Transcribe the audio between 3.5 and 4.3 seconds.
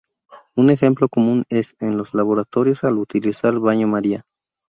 baño María.